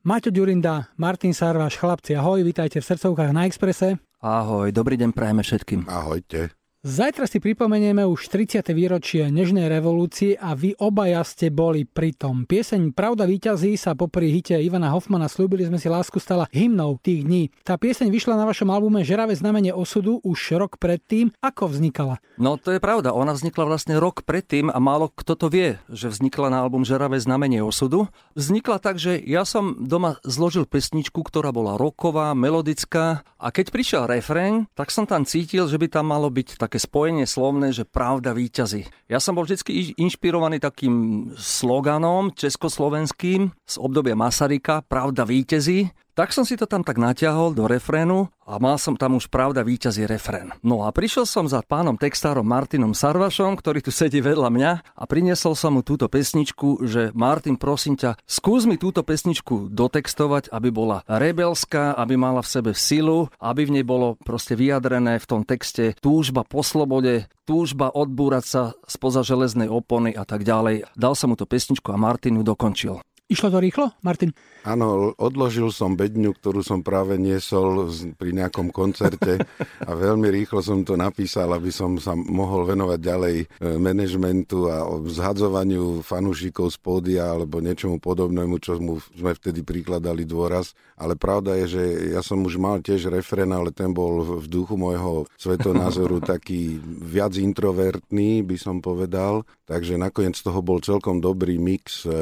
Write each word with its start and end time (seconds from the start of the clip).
Maťo 0.00 0.32
Ďurinda, 0.32 0.96
Martin 0.96 1.36
Sarvaš, 1.36 1.76
chlapci, 1.76 2.16
ahoj, 2.16 2.40
vítajte 2.40 2.80
v 2.80 2.88
srdcovkách 2.88 3.36
na 3.36 3.44
Exprese. 3.44 4.00
Ahoj, 4.24 4.72
dobrý 4.72 4.96
deň 4.96 5.12
prajeme 5.12 5.44
všetkým. 5.44 5.92
Ahojte. 5.92 6.56
Zajtra 6.80 7.28
si 7.28 7.44
pripomenieme 7.44 8.08
už 8.08 8.32
30. 8.32 8.64
výročie 8.72 9.28
Nežnej 9.28 9.68
revolúcie 9.68 10.32
a 10.32 10.56
vy 10.56 10.72
obaja 10.80 11.20
ste 11.28 11.52
boli 11.52 11.84
pri 11.84 12.16
tom. 12.16 12.48
Pieseň 12.48 12.96
Pravda 12.96 13.28
víťazí 13.28 13.76
sa 13.76 13.92
popri 13.92 14.32
hite 14.32 14.56
Ivana 14.56 14.88
Hoffmana 14.88 15.28
Slúbili 15.28 15.68
sme 15.68 15.76
si 15.76 15.92
lásku 15.92 16.16
stala 16.16 16.48
hymnou 16.48 16.96
tých 17.04 17.28
dní. 17.28 17.52
Tá 17.68 17.76
pieseň 17.76 18.08
vyšla 18.08 18.32
na 18.32 18.48
vašom 18.48 18.72
albume 18.72 19.04
Žeravé 19.04 19.36
znamenie 19.36 19.76
osudu 19.76 20.24
už 20.24 20.56
rok 20.56 20.80
predtým. 20.80 21.36
Ako 21.44 21.68
vznikala? 21.68 22.16
No 22.40 22.56
to 22.56 22.72
je 22.72 22.80
pravda, 22.80 23.12
ona 23.12 23.36
vznikla 23.36 23.68
vlastne 23.68 24.00
rok 24.00 24.24
predtým 24.24 24.72
a 24.72 24.80
málo 24.80 25.12
kto 25.12 25.36
to 25.36 25.52
vie, 25.52 25.76
že 25.92 26.08
vznikla 26.08 26.48
na 26.48 26.64
album 26.64 26.88
Žeravé 26.88 27.20
znamenie 27.20 27.60
osudu. 27.60 28.08
Vznikla 28.40 28.80
tak, 28.80 28.96
že 28.96 29.20
ja 29.20 29.44
som 29.44 29.84
doma 29.84 30.16
zložil 30.24 30.64
pesničku, 30.64 31.20
ktorá 31.28 31.52
bola 31.52 31.76
roková, 31.76 32.32
melodická 32.32 33.20
a 33.36 33.52
keď 33.52 33.68
prišiel 33.68 34.02
refrén, 34.08 34.64
tak 34.72 34.88
som 34.88 35.04
tam 35.04 35.28
cítil, 35.28 35.68
že 35.68 35.76
by 35.76 35.92
tam 35.92 36.08
malo 36.08 36.32
byť 36.32 36.56
tak 36.56 36.69
také 36.70 36.86
spojenie 36.86 37.26
slovné, 37.26 37.74
že 37.74 37.82
pravda 37.82 38.30
víťazí. 38.30 38.86
Ja 39.10 39.18
som 39.18 39.34
bol 39.34 39.42
vždy 39.42 39.98
inšpirovaný 39.98 40.62
takým 40.62 41.26
sloganom 41.34 42.30
československým 42.30 43.50
z 43.66 43.74
obdobia 43.82 44.14
Masaryka, 44.14 44.86
pravda 44.86 45.26
víťazí. 45.26 45.90
Tak 46.14 46.30
som 46.30 46.46
si 46.46 46.54
to 46.54 46.70
tam 46.70 46.86
tak 46.86 46.94
natiahol 46.94 47.58
do 47.58 47.66
refrénu 47.66 48.30
a 48.50 48.58
mal 48.58 48.74
som 48.82 48.98
tam 48.98 49.14
už 49.14 49.30
pravda 49.30 49.62
víťazí 49.62 50.10
refrén. 50.10 50.50
No 50.66 50.82
a 50.82 50.90
prišiel 50.90 51.22
som 51.22 51.46
za 51.46 51.62
pánom 51.62 51.94
textárom 51.94 52.42
Martinom 52.42 52.98
Sarvašom, 52.98 53.54
ktorý 53.54 53.78
tu 53.78 53.94
sedí 53.94 54.18
vedľa 54.18 54.50
mňa 54.50 54.70
a 54.98 55.04
priniesol 55.06 55.54
som 55.54 55.78
mu 55.78 55.86
túto 55.86 56.10
pesničku, 56.10 56.82
že 56.82 57.14
Martin, 57.14 57.54
prosím 57.54 57.94
ťa, 57.94 58.18
skús 58.26 58.66
mi 58.66 58.74
túto 58.74 59.06
pesničku 59.06 59.70
dotextovať, 59.70 60.50
aby 60.50 60.68
bola 60.74 61.06
rebelská, 61.06 61.94
aby 61.94 62.18
mala 62.18 62.42
v 62.42 62.50
sebe 62.50 62.70
silu, 62.74 63.30
aby 63.38 63.70
v 63.70 63.78
nej 63.78 63.84
bolo 63.86 64.18
proste 64.18 64.58
vyjadrené 64.58 65.22
v 65.22 65.28
tom 65.30 65.46
texte 65.46 65.94
túžba 66.02 66.42
po 66.42 66.66
slobode, 66.66 67.30
túžba 67.46 67.90
odbúrať 67.94 68.44
sa 68.46 68.62
spoza 68.90 69.22
železnej 69.22 69.70
opony 69.70 70.10
a 70.10 70.26
tak 70.26 70.42
ďalej. 70.42 70.90
Dal 70.98 71.14
som 71.14 71.30
mu 71.30 71.36
tú 71.38 71.46
pesničku 71.46 71.94
a 71.94 72.00
Martin 72.00 72.38
ju 72.38 72.42
dokončil. 72.42 72.98
Išlo 73.30 73.46
to 73.54 73.62
rýchlo, 73.62 73.94
Martin? 74.02 74.34
Áno, 74.66 75.14
odložil 75.14 75.70
som 75.70 75.94
bedňu, 75.94 76.34
ktorú 76.34 76.66
som 76.66 76.82
práve 76.82 77.14
niesol 77.14 77.86
pri 78.18 78.34
nejakom 78.34 78.74
koncerte 78.74 79.38
a 79.88 79.90
veľmi 79.94 80.26
rýchlo 80.34 80.58
som 80.58 80.82
to 80.82 80.98
napísal, 80.98 81.54
aby 81.54 81.70
som 81.70 81.94
sa 82.02 82.18
mohol 82.18 82.66
venovať 82.66 82.98
ďalej 82.98 83.36
e, 83.40 83.46
manažmentu 83.78 84.66
a 84.66 84.82
zhadzovaniu 85.06 86.02
fanúšikov 86.02 86.74
z 86.74 86.78
pódia 86.82 87.30
alebo 87.30 87.62
niečomu 87.62 88.02
podobnému, 88.02 88.58
čo 88.58 88.82
mu 88.82 88.98
sme 89.14 89.30
vtedy 89.30 89.62
prikladali 89.62 90.26
dôraz. 90.26 90.74
Ale 90.98 91.14
pravda 91.16 91.56
je, 91.64 91.80
že 91.80 91.82
ja 92.18 92.20
som 92.20 92.42
už 92.42 92.58
mal 92.58 92.82
tiež 92.82 93.14
refren, 93.14 93.48
ale 93.54 93.72
ten 93.72 93.94
bol 93.94 94.42
v 94.42 94.46
duchu 94.50 94.74
môjho 94.74 95.24
svetonázoru 95.38 96.18
taký 96.34 96.82
viac 96.84 97.38
introvertný, 97.38 98.42
by 98.42 98.58
som 98.58 98.82
povedal. 98.82 99.46
Takže 99.70 99.96
nakoniec 99.96 100.34
toho 100.34 100.60
bol 100.60 100.82
celkom 100.82 101.22
dobrý 101.22 101.56
mix. 101.56 102.04
E, 102.04 102.12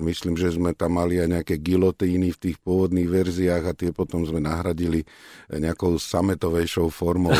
myslím, 0.00 0.40
že 0.40 0.51
sme 0.52 0.76
tam 0.76 1.00
mali 1.00 1.16
aj 1.16 1.28
nejaké 1.40 1.54
gilotíny 1.58 2.36
v 2.36 2.40
tých 2.40 2.56
pôvodných 2.60 3.08
verziách 3.08 3.64
a 3.64 3.76
tie 3.76 3.90
potom 3.90 4.22
sme 4.28 4.44
nahradili 4.44 5.02
nejakou 5.48 5.96
sametovejšou 5.96 6.92
formou 6.92 7.34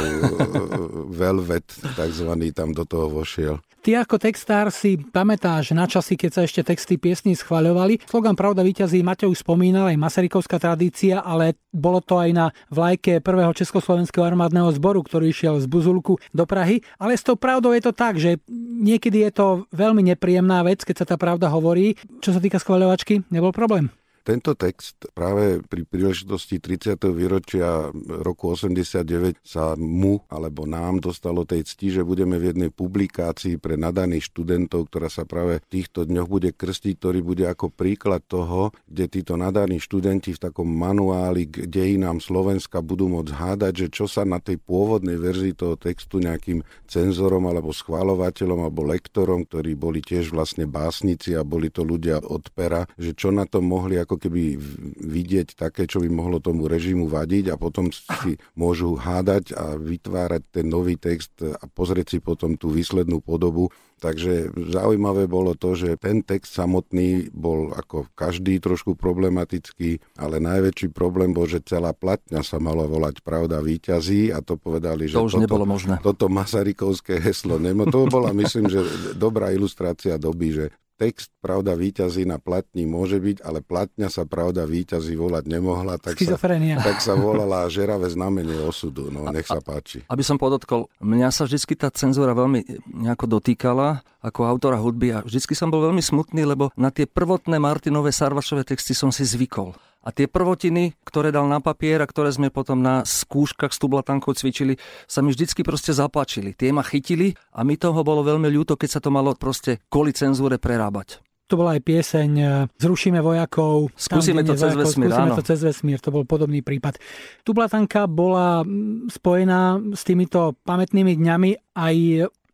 velvet, 1.12 1.66
takzvaný 1.94 2.56
tam 2.56 2.72
do 2.72 2.88
toho 2.88 3.12
vošiel. 3.12 3.60
Ty 3.82 4.06
ako 4.06 4.14
textár 4.14 4.70
si 4.70 4.94
pamätáš 4.94 5.74
na 5.74 5.90
časy, 5.90 6.14
keď 6.14 6.30
sa 6.30 6.40
ešte 6.46 6.62
texty 6.62 6.94
piesní 7.02 7.34
schvaľovali. 7.34 7.98
Slogan 8.06 8.38
Pravda 8.38 8.62
víťazí 8.62 9.02
Matej 9.02 9.34
spomínal, 9.34 9.90
aj 9.90 9.98
Masarykovská 9.98 10.62
tradícia, 10.62 11.18
ale 11.18 11.58
bolo 11.74 11.98
to 11.98 12.14
aj 12.14 12.30
na 12.30 12.46
vlajke 12.70 13.18
prvého 13.18 13.50
Československého 13.50 14.22
armádneho 14.22 14.70
zboru, 14.70 15.02
ktorý 15.02 15.34
išiel 15.34 15.58
z 15.58 15.66
Buzulku 15.66 16.22
do 16.30 16.46
Prahy. 16.46 16.86
Ale 17.02 17.18
s 17.18 17.26
tou 17.26 17.34
pravdou 17.34 17.74
je 17.74 17.82
to 17.82 17.90
tak, 17.90 18.22
že 18.22 18.38
niekedy 18.70 19.26
je 19.26 19.34
to 19.34 19.46
veľmi 19.74 20.14
nepríjemná 20.14 20.62
vec, 20.62 20.86
keď 20.86 21.02
sa 21.02 21.06
tá 21.10 21.16
pravda 21.18 21.50
hovorí. 21.50 21.98
Čo 22.22 22.38
sa 22.38 22.40
týka 22.40 22.62
schvaľovačky, 22.62 23.34
nebol 23.34 23.50
problém. 23.50 23.90
Tento 24.22 24.54
text 24.54 25.10
práve 25.18 25.58
pri 25.66 25.82
príležitosti 25.82 26.62
30. 26.62 26.94
výročia 27.10 27.90
roku 28.22 28.54
89 28.54 29.42
sa 29.42 29.74
mu 29.74 30.22
alebo 30.30 30.62
nám 30.62 31.02
dostalo 31.02 31.42
tej 31.42 31.66
cti, 31.66 31.98
že 31.98 32.02
budeme 32.06 32.38
v 32.38 32.54
jednej 32.54 32.70
publikácii 32.70 33.58
pre 33.58 33.74
nadaných 33.74 34.30
študentov, 34.30 34.86
ktorá 34.86 35.10
sa 35.10 35.26
práve 35.26 35.58
v 35.58 35.66
týchto 35.66 36.06
dňoch 36.06 36.30
bude 36.30 36.54
krstiť, 36.54 36.94
ktorý 37.02 37.18
bude 37.18 37.50
ako 37.50 37.74
príklad 37.74 38.22
toho, 38.22 38.70
kde 38.86 39.10
títo 39.10 39.34
nadaní 39.34 39.82
študenti 39.82 40.38
v 40.38 40.42
takom 40.46 40.70
manuáli 40.70 41.50
k 41.50 41.66
dejinám 41.66 42.22
Slovenska 42.22 42.78
budú 42.78 43.10
môcť 43.10 43.34
hádať, 43.34 43.74
že 43.74 43.86
čo 43.90 44.06
sa 44.06 44.22
na 44.22 44.38
tej 44.38 44.62
pôvodnej 44.62 45.18
verzii 45.18 45.58
toho 45.58 45.74
textu 45.74 46.22
nejakým 46.22 46.62
cenzorom 46.86 47.50
alebo 47.50 47.74
schválovateľom 47.74 48.70
alebo 48.70 48.86
lektorom, 48.86 49.50
ktorí 49.50 49.74
boli 49.74 49.98
tiež 49.98 50.30
vlastne 50.30 50.70
básnici 50.70 51.34
a 51.34 51.42
boli 51.42 51.74
to 51.74 51.82
ľudia 51.82 52.22
od 52.22 52.46
pera, 52.54 52.86
že 52.94 53.18
čo 53.18 53.34
na 53.34 53.50
to 53.50 53.58
mohli 53.58 53.98
ako 53.98 54.11
ako 54.12 54.28
keby 54.28 54.60
vidieť 55.00 55.56
také, 55.56 55.88
čo 55.88 56.04
by 56.04 56.12
mohlo 56.12 56.36
tomu 56.36 56.68
režimu 56.68 57.08
vadiť 57.08 57.48
a 57.48 57.56
potom 57.56 57.88
si 57.88 58.36
môžu 58.52 58.92
hádať 58.92 59.56
a 59.56 59.80
vytvárať 59.80 60.52
ten 60.52 60.68
nový 60.68 61.00
text 61.00 61.40
a 61.40 61.64
pozrieť 61.64 62.12
si 62.12 62.18
potom 62.20 62.60
tú 62.60 62.68
výslednú 62.68 63.24
podobu. 63.24 63.72
Takže 64.02 64.52
zaujímavé 64.74 65.30
bolo 65.30 65.54
to, 65.54 65.78
že 65.78 65.94
ten 65.94 66.26
text 66.26 66.58
samotný 66.58 67.30
bol 67.30 67.70
ako 67.70 68.10
každý 68.18 68.58
trošku 68.58 68.98
problematický, 68.98 70.02
ale 70.18 70.42
najväčší 70.42 70.90
problém 70.90 71.30
bol, 71.30 71.46
že 71.46 71.62
celá 71.62 71.94
platňa 71.94 72.42
sa 72.42 72.58
malo 72.58 72.84
volať 72.84 73.22
Pravda 73.22 73.62
výťazí 73.62 74.34
a 74.34 74.42
to 74.42 74.58
povedali, 74.58 75.06
že 75.06 75.14
to 75.14 75.24
už 75.24 75.38
toto, 75.38 75.44
nebolo 75.46 75.64
možné. 75.64 76.02
toto 76.02 76.26
Masarykovské 76.26 77.22
heslo 77.22 77.62
nemo. 77.62 77.86
To 77.88 78.10
bola, 78.10 78.34
myslím, 78.34 78.66
že 78.66 78.82
dobrá 79.14 79.54
ilustrácia 79.54 80.18
doby, 80.18 80.50
že 80.50 80.64
text 81.02 81.34
Pravda 81.42 81.74
výťazí 81.74 82.22
na 82.22 82.38
platni 82.38 82.86
môže 82.86 83.18
byť, 83.18 83.42
ale 83.42 83.66
platňa 83.66 84.06
sa 84.06 84.22
Pravda 84.22 84.62
výťazí 84.62 85.18
volať 85.18 85.44
nemohla, 85.50 85.98
tak 85.98 86.14
sa, 86.22 86.38
tak 86.38 87.02
sa 87.02 87.18
volala 87.18 87.66
žeravé 87.66 88.06
znamenie 88.06 88.62
osudu. 88.62 89.10
No, 89.10 89.26
nech 89.34 89.50
sa 89.50 89.58
páči. 89.58 90.06
Aby 90.06 90.22
som 90.22 90.38
podotkol, 90.38 90.86
mňa 91.02 91.34
sa 91.34 91.42
vždy 91.50 91.74
tá 91.74 91.90
cenzúra 91.90 92.30
veľmi 92.38 92.86
nejako 92.86 93.26
dotýkala 93.26 94.06
ako 94.22 94.46
autora 94.46 94.78
hudby 94.78 95.18
a 95.18 95.18
vždy 95.26 95.50
som 95.50 95.74
bol 95.74 95.82
veľmi 95.82 95.98
smutný, 95.98 96.46
lebo 96.46 96.70
na 96.78 96.94
tie 96.94 97.10
prvotné 97.10 97.58
Martinové 97.58 98.14
Sarvašové 98.14 98.62
texty 98.62 98.94
som 98.94 99.10
si 99.10 99.26
zvykol. 99.26 99.74
A 100.02 100.10
tie 100.10 100.26
prvotiny, 100.26 100.98
ktoré 101.06 101.30
dal 101.30 101.46
na 101.46 101.62
papier 101.62 102.02
a 102.02 102.10
ktoré 102.10 102.34
sme 102.34 102.50
potom 102.50 102.82
na 102.82 103.06
skúškach 103.06 103.70
s 103.70 103.78
tublatankou 103.78 104.34
cvičili, 104.34 104.74
sa 105.06 105.22
mi 105.22 105.30
vždycky 105.30 105.62
proste 105.62 105.94
zapáčili. 105.94 106.58
Tie 106.58 106.74
ma 106.74 106.82
chytili 106.82 107.38
a 107.54 107.62
mi 107.62 107.78
toho 107.78 108.02
bolo 108.02 108.26
veľmi 108.26 108.50
ľúto, 108.50 108.74
keď 108.74 108.98
sa 108.98 109.00
to 109.00 109.14
malo 109.14 109.38
proste 109.38 109.78
kvôli 109.86 110.10
cenzúre 110.10 110.58
prerábať. 110.58 111.22
To 111.50 111.60
bola 111.60 111.76
aj 111.76 111.84
pieseň 111.84 112.30
e, 112.32 112.44
Zrušíme 112.80 113.20
vojakov. 113.20 113.92
Skúsime 113.92 114.40
tam, 114.40 114.56
to 114.56 114.62
cez 114.64 114.72
vesmír, 114.72 115.12
Skúsime 115.12 115.28
áno. 115.28 115.36
to 115.36 115.44
cez 115.44 115.60
vesmír, 115.60 115.98
to 116.00 116.08
bol 116.08 116.24
podobný 116.24 116.64
prípad. 116.64 116.96
Tublatanka 117.44 118.08
bola 118.08 118.64
spojená 119.12 119.76
s 119.92 120.00
týmito 120.00 120.56
pamätnými 120.64 121.12
dňami 121.12 121.76
aj 121.76 121.96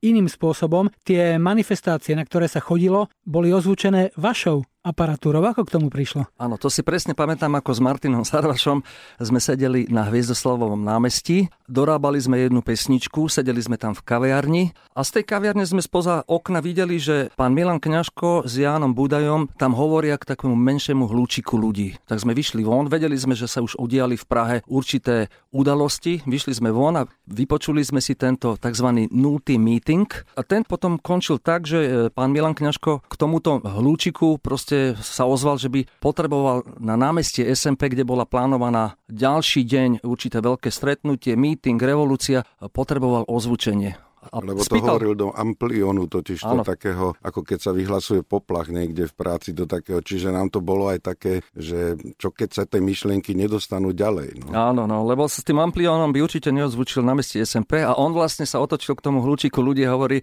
iným 0.02 0.26
spôsobom. 0.26 0.90
Tie 1.06 1.38
manifestácie, 1.38 2.18
na 2.18 2.26
ktoré 2.26 2.50
sa 2.50 2.58
chodilo, 2.58 3.06
boli 3.22 3.54
ozvučené 3.54 4.14
vašou 4.18 4.66
aparatúrou. 4.82 5.42
Ako 5.44 5.66
k 5.66 5.74
tomu 5.74 5.90
prišlo? 5.90 6.30
Áno, 6.38 6.56
to 6.56 6.70
si 6.70 6.86
presne 6.86 7.12
pamätám, 7.12 7.50
ako 7.58 7.70
s 7.74 7.80
Martinom 7.82 8.22
Sarvašom 8.22 8.82
sme 9.18 9.40
sedeli 9.42 9.90
na 9.90 10.06
Hviezdoslavovom 10.06 10.80
námestí, 10.80 11.50
dorábali 11.66 12.16
sme 12.22 12.38
jednu 12.38 12.62
pesničku, 12.62 13.26
sedeli 13.26 13.58
sme 13.58 13.76
tam 13.76 13.92
v 13.92 14.02
kaviarni 14.06 14.64
a 14.94 15.02
z 15.02 15.20
tej 15.20 15.24
kaviarne 15.28 15.66
sme 15.66 15.82
spoza 15.82 16.22
okna 16.26 16.62
videli, 16.62 16.96
že 16.96 17.30
pán 17.34 17.52
Milan 17.54 17.82
Kňažko 17.82 18.46
s 18.46 18.54
Jánom 18.58 18.94
Budajom 18.94 19.50
tam 19.58 19.74
hovoria 19.74 20.16
k 20.16 20.28
takému 20.34 20.54
menšiemu 20.54 21.10
hľúčiku 21.10 21.58
ľudí. 21.58 21.98
Tak 22.06 22.22
sme 22.22 22.32
vyšli 22.34 22.62
von, 22.62 22.86
vedeli 22.86 23.18
sme, 23.18 23.34
že 23.34 23.50
sa 23.50 23.60
už 23.62 23.78
udiali 23.78 24.14
v 24.14 24.26
Prahe 24.26 24.56
určité 24.70 25.30
udalosti, 25.50 26.22
vyšli 26.24 26.54
sme 26.54 26.70
von 26.70 26.94
a 26.98 27.08
vypočuli 27.26 27.82
sme 27.82 28.00
si 28.04 28.14
tento 28.14 28.56
tzv. 28.56 29.08
nultý 29.10 29.56
meeting 29.56 30.08
a 30.36 30.42
ten 30.44 30.62
potom 30.62 31.00
končil 31.00 31.40
tak, 31.40 31.64
že 31.64 31.78
e, 31.80 31.88
pán 32.12 32.30
Milan 32.32 32.56
Kňažko 32.56 33.04
k 33.08 33.14
tomuto 33.16 33.60
hľúčiku 33.64 34.40
proste 34.40 34.67
sa 34.98 35.24
ozval, 35.24 35.56
že 35.56 35.72
by 35.72 35.86
potreboval 36.02 36.66
na 36.78 36.94
námestie 36.98 37.46
SMP, 37.52 37.88
kde 37.92 38.04
bola 38.04 38.28
plánovaná 38.28 38.98
ďalší 39.08 39.64
deň 39.64 39.90
určité 40.04 40.44
veľké 40.44 40.68
stretnutie, 40.68 41.34
meeting, 41.34 41.80
revolúcia, 41.80 42.44
potreboval 42.72 43.24
ozvučenie. 43.28 43.96
A 44.28 44.44
Lebo 44.44 44.60
spýtal... 44.60 44.84
to 44.84 44.92
hovoril 44.98 45.14
do 45.16 45.28
amplionu, 45.32 46.04
totiž 46.04 46.42
to 46.42 46.60
takého, 46.66 47.16
ako 47.24 47.40
keď 47.46 47.58
sa 47.64 47.72
vyhlasuje 47.72 48.20
poplach 48.26 48.68
niekde 48.68 49.08
v 49.08 49.14
práci 49.14 49.56
do 49.56 49.64
takého, 49.64 50.04
čiže 50.04 50.28
nám 50.28 50.52
to 50.52 50.60
bolo 50.60 50.92
aj 50.92 51.00
také, 51.00 51.40
že 51.56 51.96
čo 52.20 52.28
keď 52.34 52.48
sa 52.52 52.64
tie 52.68 52.82
myšlienky 52.82 53.32
nedostanú 53.32 53.96
ďalej. 53.96 54.44
No. 54.44 54.52
Áno, 54.52 54.84
no, 54.84 55.06
lebo 55.08 55.24
s 55.24 55.40
tým 55.40 55.62
ampliónom 55.62 56.12
by 56.12 56.20
určite 56.20 56.52
neozvučil 56.52 57.00
na 57.00 57.16
meste 57.16 57.40
SMP 57.40 57.80
a 57.80 57.96
on 57.96 58.12
vlastne 58.12 58.44
sa 58.44 58.60
otočil 58.60 58.98
k 58.98 59.04
tomu 59.06 59.24
hľúčiku 59.24 59.64
ľudí 59.64 59.86
a 59.88 59.96
hovorí, 59.96 60.20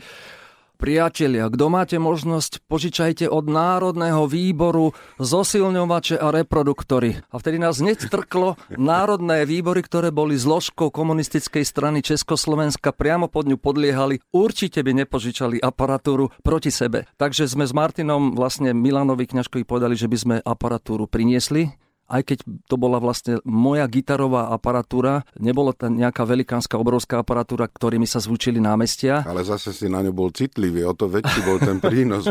Priatelia, 0.75 1.47
kto 1.47 1.71
máte 1.71 1.95
možnosť, 1.95 2.67
požičajte 2.67 3.25
od 3.31 3.47
Národného 3.47 4.27
výboru 4.27 4.91
zosilňovače 5.17 6.19
a 6.19 6.35
reproduktory. 6.35 7.23
A 7.31 7.35
vtedy 7.39 7.57
nás 7.63 7.79
netrklo 7.79 8.59
národné 8.75 9.47
výbory, 9.47 9.79
ktoré 9.81 10.11
boli 10.11 10.35
zložkou 10.35 10.91
komunistickej 10.91 11.63
strany 11.63 12.03
Československa, 12.03 12.91
priamo 12.91 13.31
pod 13.31 13.47
ňu 13.47 13.55
podliehali, 13.55 14.19
určite 14.35 14.83
by 14.83 15.07
nepožičali 15.07 15.63
aparatúru 15.63 16.35
proti 16.43 16.75
sebe. 16.75 17.07
Takže 17.15 17.47
sme 17.47 17.63
s 17.63 17.71
Martinom 17.71 18.35
vlastne 18.35 18.75
Milanovi 18.75 19.31
Kňažkovi 19.31 19.63
povedali, 19.63 19.95
že 19.95 20.11
by 20.11 20.17
sme 20.19 20.35
aparatúru 20.43 21.07
priniesli 21.07 21.84
aj 22.05 22.21
keď 22.21 22.37
to 22.69 22.75
bola 22.77 23.01
vlastne 23.01 23.41
moja 23.45 23.85
gitarová 23.89 24.53
aparatúra, 24.53 25.25
nebolo 25.41 25.73
to 25.73 25.89
nejaká 25.89 26.21
velikánska, 26.21 26.77
obrovská 26.77 27.21
aparatúra, 27.21 27.65
ktorými 27.65 28.05
sa 28.05 28.21
zvučili 28.21 28.61
námestia. 28.61 29.25
Ale 29.25 29.41
zase 29.41 29.73
si 29.73 29.89
na 29.89 30.05
ňu 30.05 30.13
bol 30.13 30.29
citlivý, 30.29 30.85
o 30.85 30.93
to 30.93 31.09
väčší 31.09 31.41
bol 31.41 31.57
ten 31.57 31.81
prínos. 31.81 32.29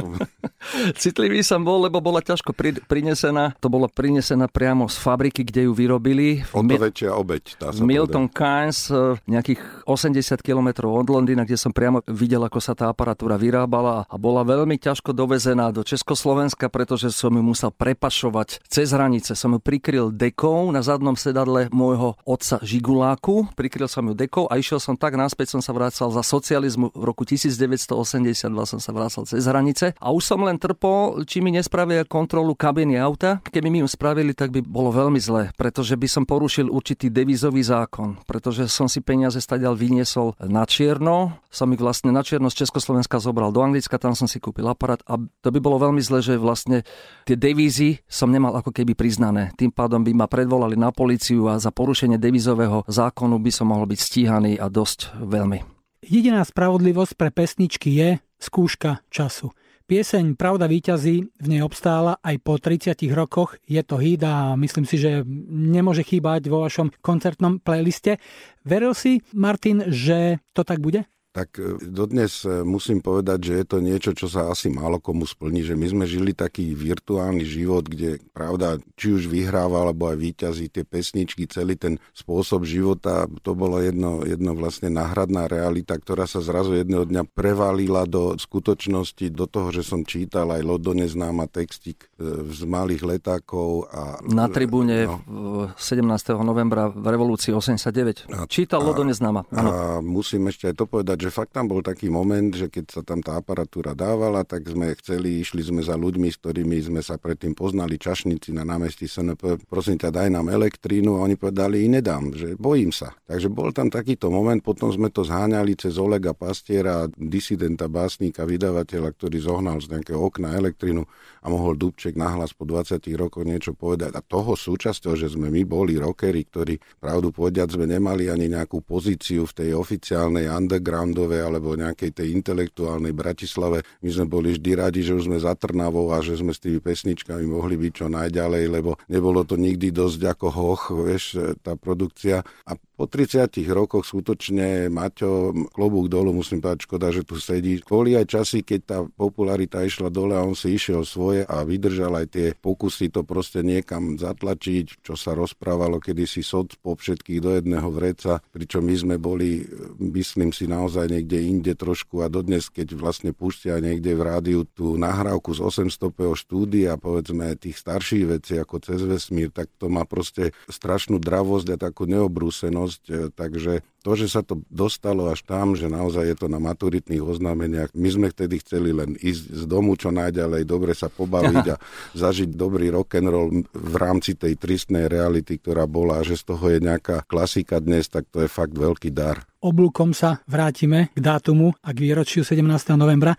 citlivý 1.02 1.42
som 1.42 1.66
bol, 1.66 1.82
lebo 1.82 1.98
bola 1.98 2.22
ťažko 2.22 2.54
pri, 2.54 2.78
prinesená. 2.86 3.58
To 3.58 3.66
bola 3.66 3.90
prinesená 3.90 4.46
priamo 4.46 4.86
z 4.86 4.96
fabriky, 5.02 5.42
kde 5.42 5.66
ju 5.66 5.72
vyrobili. 5.74 6.46
O 6.54 6.62
to 6.62 6.78
väčšia 6.78 7.10
obeď. 7.10 7.42
Tá 7.58 7.74
sa 7.74 7.82
Milton 7.82 8.30
Keynes, 8.30 8.94
e, 8.94 9.18
nejakých 9.26 9.60
80 9.90 10.38
km 10.38 10.86
od 10.86 11.08
Londýna, 11.10 11.42
kde 11.42 11.58
som 11.58 11.74
priamo 11.74 12.04
videl, 12.06 12.46
ako 12.46 12.62
sa 12.62 12.78
tá 12.78 12.86
aparatúra 12.92 13.34
vyrábala 13.34 14.06
a 14.06 14.14
bola 14.14 14.46
veľmi 14.46 14.78
ťažko 14.78 15.10
dovezená 15.10 15.74
do 15.74 15.82
Československa, 15.82 16.70
pretože 16.70 17.10
som 17.10 17.34
ju 17.34 17.42
musel 17.42 17.74
prepašovať 17.74 18.62
cez 18.68 18.94
hranice. 18.94 19.34
Som 19.34 19.58
ju 19.58 19.60
prikryl 19.64 20.12
dekou 20.12 20.68
na 20.68 20.84
zadnom 20.84 21.16
sedadle 21.16 21.72
môjho 21.72 22.20
otca 22.28 22.60
Žiguláku. 22.60 23.56
Prikryl 23.56 23.88
som 23.88 24.04
ju 24.04 24.12
dekou 24.12 24.44
a 24.52 24.60
išiel 24.60 24.76
som 24.76 24.92
tak 24.92 25.16
naspäť, 25.16 25.56
som 25.56 25.64
sa 25.64 25.72
vracal 25.72 26.12
za 26.12 26.20
socializmu. 26.20 26.92
V 26.92 27.02
roku 27.02 27.24
1982 27.24 28.44
som 28.68 28.78
sa 28.78 28.92
vracal 28.92 29.24
cez 29.24 29.48
hranice 29.48 29.96
a 29.96 30.12
už 30.12 30.20
som 30.20 30.44
len 30.44 30.60
trpol, 30.60 31.24
či 31.24 31.40
mi 31.40 31.48
nespravia 31.48 32.04
kontrolu 32.04 32.52
kabiny 32.52 33.00
auta. 33.00 33.40
Keby 33.48 33.72
mi 33.72 33.80
ju 33.80 33.88
spravili, 33.88 34.36
tak 34.36 34.52
by 34.52 34.60
bolo 34.60 34.92
veľmi 34.92 35.16
zle, 35.16 35.48
pretože 35.56 35.96
by 35.96 36.06
som 36.12 36.28
porušil 36.28 36.68
určitý 36.68 37.08
devizový 37.08 37.64
zákon, 37.64 38.20
pretože 38.28 38.68
som 38.68 38.84
si 38.84 39.00
peniaze 39.00 39.40
stadial 39.40 39.72
vyniesol 39.72 40.36
na 40.44 40.68
čierno, 40.68 41.40
som 41.48 41.72
ich 41.72 41.80
vlastne 41.80 42.12
na 42.12 42.20
čierno 42.20 42.52
z 42.52 42.66
Československa 42.66 43.16
zobral 43.16 43.48
do 43.48 43.64
Anglicka, 43.64 43.96
tam 43.96 44.12
som 44.12 44.28
si 44.28 44.36
kúpil 44.36 44.68
aparát 44.68 45.00
a 45.08 45.16
to 45.16 45.48
by 45.48 45.58
bolo 45.62 45.80
veľmi 45.80 46.04
zle, 46.04 46.20
že 46.20 46.36
vlastne 46.36 46.84
tie 47.24 47.38
devízy 47.38 48.04
som 48.04 48.28
nemal 48.28 48.52
ako 48.60 48.74
keby 48.74 48.92
priznané 48.92 49.53
tým 49.54 49.70
pádom 49.70 50.02
by 50.02 50.12
ma 50.12 50.26
predvolali 50.26 50.74
na 50.74 50.90
policiu 50.90 51.48
a 51.48 51.56
za 51.56 51.70
porušenie 51.70 52.18
devizového 52.18 52.84
zákonu 52.90 53.38
by 53.38 53.50
som 53.50 53.70
mohol 53.70 53.86
byť 53.88 54.00
stíhaný 54.00 54.52
a 54.58 54.66
dosť 54.68 55.18
veľmi. 55.22 55.62
Jediná 56.04 56.44
spravodlivosť 56.44 57.16
pre 57.16 57.32
pesničky 57.32 57.88
je 57.96 58.08
skúška 58.36 59.00
času. 59.08 59.54
Pieseň 59.84 60.40
Pravda 60.40 60.64
výťazí 60.64 61.16
v 61.28 61.46
nej 61.48 61.60
obstála 61.60 62.16
aj 62.24 62.40
po 62.40 62.56
30 62.56 62.96
rokoch. 63.12 63.60
Je 63.68 63.80
to 63.84 64.00
hit 64.00 64.24
a 64.24 64.56
myslím 64.56 64.88
si, 64.88 64.96
že 64.96 65.20
nemôže 65.52 66.00
chýbať 66.00 66.48
vo 66.48 66.64
vašom 66.64 66.88
koncertnom 67.04 67.60
playliste. 67.60 68.16
Veril 68.64 68.96
si, 68.96 69.20
Martin, 69.36 69.84
že 69.92 70.40
to 70.56 70.64
tak 70.64 70.80
bude? 70.80 71.04
Tak 71.34 71.58
e, 71.58 71.82
dodnes 71.90 72.46
e, 72.46 72.62
musím 72.62 73.02
povedať, 73.02 73.38
že 73.42 73.54
je 73.58 73.66
to 73.66 73.78
niečo, 73.82 74.14
čo 74.14 74.30
sa 74.30 74.54
asi 74.54 74.70
málo 74.70 75.02
komu 75.02 75.26
splní, 75.26 75.66
že 75.66 75.74
my 75.74 75.86
sme 75.90 76.04
žili 76.06 76.30
taký 76.30 76.78
virtuálny 76.78 77.42
život, 77.42 77.90
kde 77.90 78.22
pravda, 78.30 78.78
či 78.94 79.18
už 79.18 79.26
vyhráva, 79.26 79.82
alebo 79.82 80.06
aj 80.06 80.16
výťazí 80.22 80.70
tie 80.70 80.86
pesničky, 80.86 81.50
celý 81.50 81.74
ten 81.74 81.98
spôsob 82.14 82.62
života, 82.62 83.26
to 83.42 83.58
bolo 83.58 83.82
jedno, 83.82 84.22
jedno 84.22 84.54
vlastne 84.54 84.94
náhradná 84.94 85.50
realita, 85.50 85.98
ktorá 85.98 86.30
sa 86.30 86.38
zrazu 86.38 86.78
jedného 86.78 87.02
dňa 87.02 87.26
prevalila 87.34 88.06
do 88.06 88.38
skutočnosti, 88.38 89.26
do 89.34 89.50
toho, 89.50 89.74
že 89.74 89.82
som 89.82 90.06
čítal 90.06 90.54
aj 90.54 90.62
Lodo 90.62 90.94
neznáma 90.94 91.50
textík 91.50 92.06
e, 92.14 92.46
z 92.54 92.62
malých 92.62 93.02
letákov. 93.02 93.90
A, 93.90 94.22
Na 94.22 94.46
tribúne 94.46 95.10
no. 95.26 95.66
17. 95.74 95.98
novembra 96.46 96.94
v 96.94 97.10
revolúcii 97.10 97.50
89. 97.50 98.46
Čítal 98.46 98.86
Lodo 98.86 99.02
neznáma. 99.02 99.50
A 99.50 99.98
musím 99.98 100.46
ešte 100.46 100.70
aj 100.70 100.78
to 100.78 100.86
povedať, 100.86 101.23
že 101.24 101.32
fakt 101.32 101.56
tam 101.56 101.72
bol 101.72 101.80
taký 101.80 102.12
moment, 102.12 102.52
že 102.52 102.68
keď 102.68 102.84
sa 102.92 103.00
tam 103.00 103.24
tá 103.24 103.40
aparatúra 103.40 103.96
dávala, 103.96 104.44
tak 104.44 104.68
sme 104.68 104.92
chceli, 105.00 105.40
išli 105.40 105.64
sme 105.64 105.80
za 105.80 105.96
ľuďmi, 105.96 106.28
s 106.28 106.36
ktorými 106.36 106.76
sme 106.84 107.00
sa 107.00 107.16
predtým 107.16 107.56
poznali, 107.56 107.96
čašníci 107.96 108.52
na 108.52 108.60
námestí 108.68 109.08
SNP, 109.08 109.64
prosím 109.64 109.96
ťa, 109.96 110.12
daj 110.12 110.28
nám 110.28 110.52
elektrínu 110.52 111.16
a 111.16 111.24
oni 111.24 111.40
povedali, 111.40 111.80
i 111.80 111.88
nedám, 111.88 112.36
že 112.36 112.60
bojím 112.60 112.92
sa. 112.92 113.16
Takže 113.24 113.48
bol 113.48 113.72
tam 113.72 113.88
takýto 113.88 114.28
moment, 114.28 114.60
potom 114.60 114.92
sme 114.92 115.08
to 115.08 115.24
zháňali 115.24 115.72
cez 115.80 115.96
Olega 115.96 116.36
Pastiera, 116.36 117.08
disidenta, 117.16 117.88
básnika, 117.88 118.44
vydavateľa, 118.44 119.08
ktorý 119.16 119.40
zohnal 119.40 119.80
z 119.80 119.96
nejakého 119.96 120.20
okna 120.20 120.52
elektrínu 120.60 121.08
a 121.40 121.46
mohol 121.48 121.80
Dubček 121.80 122.20
nahlas 122.20 122.52
po 122.52 122.68
20 122.68 123.00
rokoch 123.16 123.48
niečo 123.48 123.72
povedať. 123.72 124.12
A 124.12 124.20
toho 124.20 124.52
súčasťou, 124.60 125.16
že 125.16 125.32
sme 125.32 125.48
my 125.48 125.64
boli 125.64 125.96
rockery, 125.96 126.44
ktorí 126.44 126.76
pravdu 127.00 127.32
povediac 127.32 127.72
sme 127.72 127.88
nemali 127.88 128.28
ani 128.28 128.52
nejakú 128.52 128.84
pozíciu 128.84 129.48
v 129.48 129.56
tej 129.56 129.70
oficiálnej 129.72 130.52
underground 130.52 131.13
Bandove 131.14 131.38
alebo 131.38 131.78
nejakej 131.78 132.10
tej 132.10 132.34
intelektuálnej 132.34 133.14
Bratislave. 133.14 133.86
My 134.02 134.10
sme 134.10 134.26
boli 134.26 134.58
vždy 134.58 134.70
radi, 134.74 135.06
že 135.06 135.14
už 135.14 135.30
sme 135.30 135.38
za 135.38 135.54
Trnavou 135.54 136.10
a 136.10 136.18
že 136.18 136.34
sme 136.34 136.50
s 136.50 136.58
tými 136.58 136.82
pesničkami 136.82 137.46
mohli 137.46 137.78
byť 137.78 137.92
čo 137.94 138.10
najďalej, 138.10 138.66
lebo 138.66 138.98
nebolo 139.06 139.46
to 139.46 139.54
nikdy 139.54 139.94
dosť 139.94 140.34
ako 140.34 140.46
hoch, 140.50 140.82
vieš, 140.90 141.38
tá 141.62 141.78
produkcia. 141.78 142.42
A 142.66 142.74
po 142.94 143.10
30 143.10 143.50
rokoch 143.74 144.06
skutočne 144.06 144.86
Maťo, 144.86 145.50
klobúk 145.74 146.06
dolu, 146.06 146.30
musím 146.30 146.62
povedať, 146.62 146.86
škoda, 146.86 147.10
že 147.10 147.26
tu 147.26 147.42
sedí. 147.42 147.82
Boli 147.82 148.14
aj 148.14 148.30
časy, 148.30 148.62
keď 148.62 148.80
tá 148.86 148.98
popularita 149.02 149.82
išla 149.82 150.14
dole 150.14 150.38
a 150.38 150.46
on 150.46 150.54
si 150.54 150.78
išiel 150.78 151.02
svoje 151.02 151.42
a 151.42 151.66
vydržal 151.66 152.14
aj 152.22 152.26
tie 152.30 152.46
pokusy 152.54 153.10
to 153.10 153.26
proste 153.26 153.66
niekam 153.66 154.14
zatlačiť, 154.14 155.02
čo 155.02 155.18
sa 155.18 155.34
rozprávalo 155.34 155.98
kedysi 155.98 156.46
soc 156.46 156.78
po 156.78 156.94
všetkých 156.94 157.42
do 157.42 157.50
jedného 157.58 157.90
vreca, 157.90 158.38
pričom 158.54 158.86
my 158.86 158.94
sme 158.94 159.16
boli, 159.18 159.66
myslím 159.98 160.54
si, 160.54 160.70
naozaj 160.70 161.10
niekde 161.10 161.42
inde 161.42 161.74
trošku 161.74 162.22
a 162.22 162.30
dodnes, 162.30 162.70
keď 162.70 162.94
vlastne 162.94 163.34
púšťa 163.34 163.82
niekde 163.82 164.14
v 164.14 164.22
rádiu 164.22 164.60
tú 164.70 164.94
nahrávku 164.94 165.50
z 165.50 165.66
800. 165.90 166.14
štúdia, 166.38 166.94
povedzme 166.94 167.58
tých 167.58 167.74
starších 167.74 168.24
vecí 168.38 168.54
ako 168.54 168.78
cez 168.78 169.02
vesmír, 169.02 169.50
tak 169.50 169.66
to 169.82 169.90
má 169.90 170.06
proste 170.06 170.54
strašnú 170.70 171.18
dravosť 171.18 171.74
a 171.74 171.76
takú 171.90 172.06
neobrúsenosť 172.06 172.83
činnosť, 172.84 173.02
e, 173.08 173.32
takže 173.32 173.72
to, 174.04 174.12
že 174.12 174.28
sa 174.28 174.44
to 174.44 174.60
dostalo 174.68 175.32
až 175.32 175.40
tam, 175.48 175.72
že 175.72 175.88
naozaj 175.88 176.24
je 176.28 176.36
to 176.36 176.46
na 176.52 176.60
maturitných 176.60 177.24
oznámeniach, 177.24 177.96
my 177.96 178.08
sme 178.12 178.28
vtedy 178.28 178.60
chceli 178.60 178.92
len 178.92 179.16
ísť 179.16 179.44
z 179.48 179.64
domu 179.64 179.96
čo 179.96 180.12
najďalej, 180.12 180.68
dobre 180.68 180.92
sa 180.92 181.08
pobaviť 181.08 181.64
a 181.72 181.76
zažiť 182.22 182.52
dobrý 182.52 182.92
rock 182.92 183.16
and 183.16 183.28
roll 183.32 183.48
v 183.72 183.94
rámci 183.96 184.36
tej 184.36 184.60
tristnej 184.60 185.08
reality, 185.08 185.56
ktorá 185.56 185.88
bola, 185.88 186.20
a 186.20 186.26
že 186.26 186.36
z 186.36 186.44
toho 186.52 186.64
je 186.68 186.78
nejaká 186.84 187.24
klasika 187.24 187.80
dnes, 187.80 188.12
tak 188.12 188.28
to 188.28 188.44
je 188.44 188.48
fakt 188.50 188.76
veľký 188.76 189.10
dar 189.10 189.40
oblúkom 189.64 190.12
sa 190.12 190.44
vrátime 190.44 191.08
k 191.16 191.24
dátumu 191.24 191.72
a 191.80 191.96
k 191.96 192.04
výročiu 192.04 192.44
17. 192.44 192.68
novembra. 193.00 193.32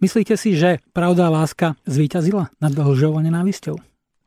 Myslíte 0.00 0.40
si, 0.40 0.56
že 0.56 0.80
pravda 0.96 1.28
a 1.28 1.44
láska 1.44 1.76
zvíťazila 1.84 2.48
nad 2.56 2.72
lžou 2.72 3.12
a 3.12 3.20
nenávisťou? 3.20 3.76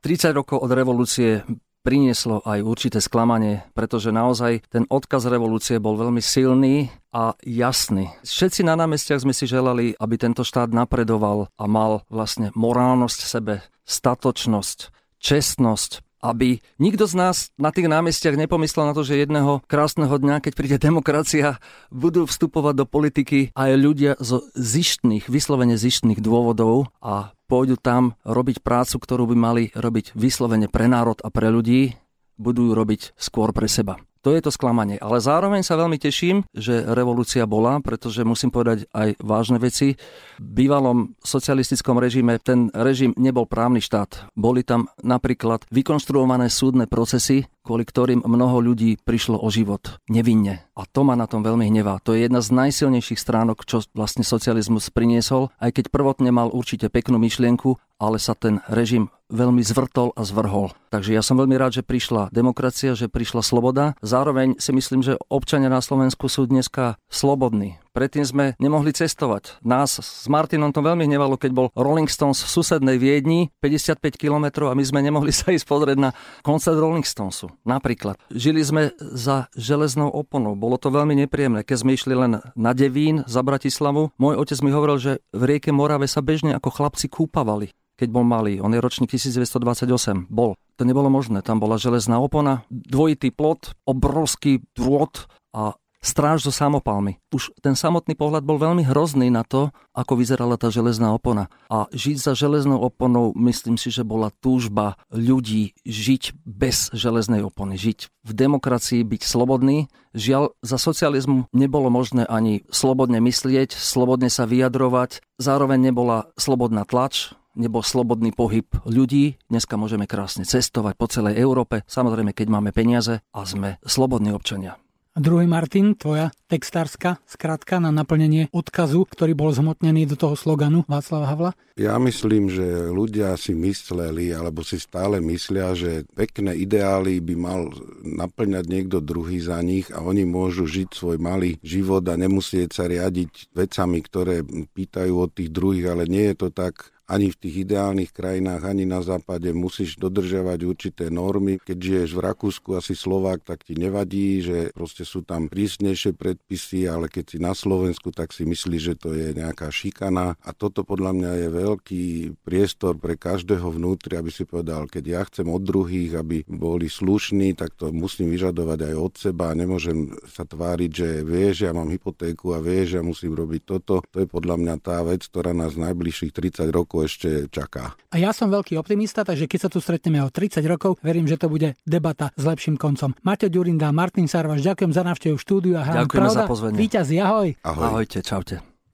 30 0.05 0.37
rokov 0.37 0.61
od 0.61 0.69
revolúcie 0.69 1.41
prinieslo 1.81 2.43
aj 2.43 2.59
určité 2.63 2.99
sklamanie, 2.99 3.63
pretože 3.71 4.11
naozaj 4.11 4.67
ten 4.67 4.83
odkaz 4.89 5.27
revolúcie 5.27 5.79
bol 5.79 5.95
veľmi 5.95 6.19
silný 6.19 6.91
a 7.09 7.33
jasný. 7.41 8.11
Všetci 8.25 8.61
na 8.67 8.75
námestiach 8.75 9.23
sme 9.23 9.33
si 9.33 9.49
želali, 9.49 9.95
aby 9.97 10.15
tento 10.19 10.43
štát 10.43 10.69
napredoval 10.69 11.49
a 11.55 11.65
mal 11.65 12.03
vlastne 12.11 12.51
morálnosť 12.53 13.19
v 13.23 13.31
sebe, 13.31 13.55
statočnosť, 13.87 14.93
čestnosť, 15.19 15.91
aby 16.19 16.59
nikto 16.79 17.07
z 17.07 17.15
nás 17.15 17.35
na 17.55 17.71
tých 17.71 17.87
námestiach 17.87 18.35
nepomyslel 18.35 18.91
na 18.91 18.95
to, 18.95 19.07
že 19.07 19.19
jedného 19.19 19.63
krásneho 19.65 20.11
dňa, 20.11 20.43
keď 20.43 20.53
príde 20.55 20.77
demokracia, 20.79 21.59
budú 21.89 22.27
vstupovať 22.27 22.73
do 22.75 22.85
politiky 22.85 23.39
aj 23.55 23.71
ľudia 23.79 24.11
zo 24.19 24.43
zištných, 24.55 25.31
vyslovene 25.31 25.79
zištných 25.79 26.19
dôvodov 26.19 26.91
a 26.99 27.31
pôjdu 27.49 27.79
tam 27.79 28.19
robiť 28.27 28.61
prácu, 28.61 28.95
ktorú 28.99 29.31
by 29.31 29.35
mali 29.35 29.63
robiť 29.73 30.13
vyslovene 30.13 30.69
pre 30.69 30.85
národ 30.85 31.17
a 31.23 31.31
pre 31.33 31.49
ľudí, 31.49 31.97
budú 32.39 32.71
robiť 32.71 33.17
skôr 33.19 33.51
pre 33.51 33.67
seba. 33.67 33.99
To 34.19 34.35
je 34.35 34.43
to 34.43 34.51
sklamanie. 34.51 34.99
Ale 34.99 35.23
zároveň 35.23 35.63
sa 35.63 35.79
veľmi 35.79 35.95
teším, 35.95 36.43
že 36.51 36.83
revolúcia 36.83 37.47
bola, 37.47 37.79
pretože 37.79 38.27
musím 38.27 38.51
povedať 38.51 38.83
aj 38.91 39.15
vážne 39.23 39.63
veci. 39.63 39.95
V 40.39 40.49
bývalom 40.59 41.15
socialistickom 41.23 41.95
režime 41.95 42.35
ten 42.43 42.67
režim 42.75 43.15
nebol 43.15 43.47
právny 43.47 43.79
štát. 43.79 44.27
Boli 44.35 44.67
tam 44.67 44.91
napríklad 44.99 45.63
vykonštruované 45.71 46.51
súdne 46.51 46.83
procesy, 46.83 47.47
kvôli 47.63 47.87
ktorým 47.87 48.25
mnoho 48.25 48.59
ľudí 48.59 48.99
prišlo 48.99 49.39
o 49.39 49.47
život 49.47 50.01
nevinne. 50.11 50.67
A 50.75 50.83
to 50.89 51.07
ma 51.07 51.15
na 51.15 51.29
tom 51.29 51.45
veľmi 51.45 51.69
hnevá. 51.71 52.03
To 52.03 52.11
je 52.11 52.27
jedna 52.27 52.43
z 52.43 52.49
najsilnejších 52.55 53.19
stránok, 53.19 53.63
čo 53.63 53.85
vlastne 53.95 54.27
socializmus 54.27 54.91
priniesol, 54.91 55.53
aj 55.63 55.79
keď 55.79 55.85
prvotne 55.93 56.33
mal 56.33 56.51
určite 56.51 56.91
peknú 56.91 57.21
myšlienku, 57.21 57.77
ale 57.99 58.17
sa 58.17 58.33
ten 58.33 58.63
režim 58.71 59.11
veľmi 59.29 59.61
zvrtol 59.61 60.11
a 60.17 60.25
zvrhol. 60.25 60.73
Takže 60.89 61.13
ja 61.13 61.21
som 61.21 61.37
veľmi 61.37 61.53
rád, 61.53 61.79
že 61.79 61.83
prišla 61.85 62.33
demokracia, 62.33 62.97
že 62.97 63.05
prišla 63.07 63.45
sloboda. 63.45 63.93
Zároveň 64.01 64.57
si 64.57 64.73
myslím, 64.73 65.05
že 65.05 65.21
občania 65.29 65.69
na 65.69 65.85
Slovensku 65.85 66.25
sú 66.25 66.49
dneska 66.49 66.97
slobodní. 67.13 67.77
Predtým 67.93 68.25
sme 68.25 68.45
nemohli 68.57 68.89
cestovať. 68.89 69.61
Nás 69.61 70.01
s 70.01 70.25
Martinom 70.29 70.73
to 70.73 70.81
veľmi 70.81 71.05
hnevalo, 71.05 71.37
keď 71.37 71.51
bol 71.53 71.67
Rolling 71.77 72.09
Stones 72.09 72.41
v 72.41 72.49
susednej 72.49 72.97
Viedni, 72.97 73.53
55 73.61 74.01
km 74.17 74.69
a 74.69 74.73
my 74.73 74.81
sme 74.81 75.05
nemohli 75.05 75.29
sa 75.39 75.53
ísť 75.53 75.65
pozrieť 75.69 75.97
na 76.01 76.09
koncert 76.41 76.77
Rolling 76.77 77.05
Stonesu. 77.05 77.53
Napríklad. 77.69 78.17
Žili 78.33 78.61
sme 78.65 78.81
za 78.97 79.45
železnou 79.53 80.09
oponou. 80.09 80.57
Bolo 80.57 80.81
to 80.81 80.89
veľmi 80.89 81.13
nepríjemné. 81.25 81.61
Keď 81.61 81.77
sme 81.77 81.93
išli 81.93 82.17
len 82.17 82.41
na 82.41 82.71
Devín 82.73 83.21
za 83.29 83.45
Bratislavu, 83.45 84.09
môj 84.17 84.41
otec 84.41 84.57
mi 84.65 84.73
hovoril, 84.73 84.97
že 84.97 85.13
v 85.35 85.43
rieke 85.45 85.69
Morave 85.69 86.09
sa 86.09 86.25
bežne 86.25 86.57
ako 86.57 86.73
chlapci 86.73 87.05
kúpavali 87.11 87.69
keď 87.99 88.09
bol 88.15 88.23
malý. 88.23 88.63
On 88.63 88.71
je 88.71 88.79
ročník 88.79 89.11
1928. 89.11 90.31
Bol. 90.31 90.55
To 90.79 90.87
nebolo 90.87 91.11
možné. 91.11 91.43
Tam 91.43 91.59
bola 91.59 91.75
železná 91.75 92.23
opona, 92.23 92.63
dvojitý 92.71 93.35
plot, 93.35 93.75
obrovský 93.83 94.63
drôt 94.71 95.27
a 95.51 95.75
stráž 95.99 96.47
so 96.47 96.51
samopalmi. 96.55 97.19
Už 97.35 97.51
ten 97.59 97.75
samotný 97.75 98.15
pohľad 98.15 98.47
bol 98.47 98.55
veľmi 98.55 98.87
hrozný 98.87 99.27
na 99.27 99.43
to, 99.43 99.75
ako 99.91 100.15
vyzerala 100.15 100.55
tá 100.55 100.71
železná 100.71 101.11
opona. 101.11 101.51
A 101.67 101.91
žiť 101.91 102.17
za 102.23 102.33
železnou 102.39 102.79
oponou, 102.79 103.35
myslím 103.35 103.75
si, 103.75 103.91
že 103.91 104.07
bola 104.07 104.31
túžba 104.39 104.95
ľudí 105.11 105.75
žiť 105.83 106.39
bez 106.47 106.95
železnej 106.95 107.43
opony, 107.43 107.75
žiť 107.75 108.23
v 108.23 108.31
demokracii, 108.31 109.03
byť 109.03 109.21
slobodný. 109.27 109.91
Žiaľ, 110.15 110.55
za 110.63 110.79
socializmu 110.79 111.51
nebolo 111.51 111.91
možné 111.91 112.23
ani 112.25 112.63
slobodne 112.71 113.19
myslieť, 113.19 113.75
slobodne 113.75 114.31
sa 114.31 114.47
vyjadrovať, 114.47 115.21
zároveň 115.37 115.91
nebola 115.91 116.31
slobodná 116.39 116.87
tlač, 116.87 117.35
nebol 117.59 117.83
slobodný 117.83 118.31
pohyb 118.31 118.65
ľudí. 118.87 119.35
Dneska 119.51 119.75
môžeme 119.75 120.07
krásne 120.07 120.47
cestovať 120.47 120.95
po 120.95 121.11
celej 121.11 121.37
Európe, 121.37 121.83
samozrejme 121.85 122.31
keď 122.31 122.47
máme 122.47 122.71
peniaze 122.71 123.19
a 123.35 123.43
sme 123.43 123.77
slobodní 123.83 124.31
občania. 124.31 124.79
A 125.17 125.25
druhý 125.25 125.49
Martin, 125.49 125.97
tvoja 125.97 126.31
textárska 126.47 127.19
skratka 127.25 127.81
na 127.81 127.89
naplnenie 127.91 128.47
odkazu, 128.55 129.03
ktorý 129.09 129.33
bol 129.35 129.49
zhmotnený 129.51 130.05
do 130.05 130.15
toho 130.15 130.37
sloganu 130.37 130.85
Václava 130.87 131.27
Havla? 131.27 131.51
Ja 131.75 131.97
myslím, 131.99 132.47
že 132.47 132.63
ľudia 132.87 133.33
si 133.35 133.51
mysleli, 133.51 134.31
alebo 134.31 134.61
si 134.63 134.77
stále 134.77 135.17
myslia, 135.19 135.73
že 135.75 136.05
pekné 136.13 136.55
ideály 136.61 137.19
by 137.25 137.35
mal 137.35 137.73
naplňať 138.05 138.65
niekto 138.69 139.01
druhý 139.01 139.41
za 139.41 139.59
nich 139.65 139.89
a 139.89 139.99
oni 140.05 140.29
môžu 140.29 140.69
žiť 140.69 140.93
svoj 140.93 141.17
malý 141.17 141.57
život 141.65 142.05
a 142.05 142.13
nemusieť 142.13 142.69
sa 142.69 142.85
riadiť 142.85 143.51
vecami, 143.51 143.99
ktoré 144.05 144.45
pýtajú 144.71 145.13
od 145.19 145.35
tých 145.35 145.49
druhých, 145.49 145.89
ale 145.89 146.07
nie 146.07 146.31
je 146.31 146.47
to 146.47 146.49
tak 146.53 146.95
ani 147.09 147.33
v 147.33 147.39
tých 147.41 147.55
ideálnych 147.65 148.13
krajinách, 148.13 148.61
ani 148.69 148.85
na 148.85 149.01
západe 149.01 149.49
musíš 149.49 149.97
dodržiavať 149.97 150.59
určité 150.61 151.05
normy. 151.09 151.57
Keď 151.57 151.77
žiješ 151.81 152.09
v 152.13 152.21
Rakúsku, 152.21 152.77
asi 152.77 152.93
Slovák, 152.93 153.41
tak 153.41 153.65
ti 153.65 153.73
nevadí, 153.73 154.45
že 154.45 154.69
proste 154.77 155.01
sú 155.01 155.25
tam 155.25 155.49
prísnejšie 155.49 156.13
predpisy, 156.13 156.85
ale 156.85 157.09
keď 157.09 157.25
si 157.33 157.37
na 157.41 157.57
Slovensku, 157.57 158.13
tak 158.13 158.29
si 158.29 158.45
myslíš, 158.45 158.81
že 158.93 158.95
to 158.95 159.17
je 159.17 159.33
nejaká 159.33 159.73
šikana. 159.73 160.37
A 160.45 160.53
toto 160.53 160.85
podľa 160.85 161.17
mňa 161.17 161.31
je 161.33 161.47
veľký 161.49 162.05
priestor 162.45 163.01
pre 163.01 163.17
každého 163.17 163.73
vnútri, 163.73 164.13
aby 164.13 164.29
si 164.29 164.45
povedal, 164.45 164.85
keď 164.85 165.03
ja 165.09 165.21
chcem 165.25 165.49
od 165.49 165.65
druhých, 165.65 166.13
aby 166.13 166.45
boli 166.45 166.85
slušní, 166.85 167.57
tak 167.57 167.73
to 167.73 167.89
musím 167.89 168.29
vyžadovať 168.29 168.79
aj 168.85 168.93
od 168.93 169.13
seba. 169.17 169.57
Nemôžem 169.57 170.13
sa 170.29 170.45
tváriť, 170.45 170.91
že 170.93 171.09
vieš, 171.25 171.65
ja 171.65 171.73
mám 171.73 171.89
hypotéku 171.89 172.53
a 172.53 172.61
vieš, 172.61 173.01
ja 173.01 173.03
musím 173.03 173.33
robiť 173.33 173.61
toto. 173.65 174.05
To 174.13 174.17
je 174.21 174.29
podľa 174.29 174.61
mňa 174.61 174.75
tá 174.77 175.01
vec, 175.01 175.25
ktorá 175.25 175.57
nás 175.57 175.73
najbližších 175.73 176.29
30 176.29 176.69
rokov 176.69 176.98
ešte 177.05 177.51
čaká. 177.51 177.93
A 178.09 178.15
ja 178.17 178.33
som 178.33 178.49
veľký 178.49 178.79
optimista, 178.79 179.27
takže 179.27 179.45
keď 179.45 179.59
sa 179.67 179.69
tu 179.69 179.83
stretneme 179.83 180.23
o 180.23 180.31
30 180.31 180.63
rokov, 180.65 180.97
verím, 181.03 181.27
že 181.27 181.37
to 181.37 181.51
bude 181.51 181.77
debata 181.83 182.31
s 182.33 182.43
lepším 182.43 182.79
koncom. 182.79 183.13
Maťo 183.21 183.51
Ďurinda, 183.51 183.91
Martin 183.91 184.25
Sarvaš, 184.25 184.63
ďakujem 184.65 184.91
za 184.95 185.03
návštevu 185.05 185.37
štúdiu 185.37 185.75
a 185.77 185.85
Ďakujem 185.85 186.29
za 186.31 186.43
pozvanie. 186.47 186.77
Víťaz, 186.79 187.07
ahoj. 187.11 187.53
Ahoj. 187.61 187.85
Ahojte, 187.85 188.23
čaute. 188.23 188.78